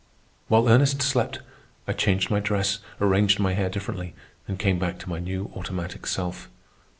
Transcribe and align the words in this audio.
While 0.47 0.67
Ernest 0.67 1.03
slept, 1.03 1.41
I 1.87 1.93
changed 1.93 2.31
my 2.31 2.39
dress, 2.39 2.79
arranged 2.99 3.39
my 3.39 3.53
hair 3.53 3.69
differently, 3.69 4.15
and 4.47 4.57
came 4.57 4.79
back 4.79 4.97
to 5.01 5.09
my 5.09 5.19
new 5.19 5.51
automatic 5.55 6.07
self. 6.07 6.49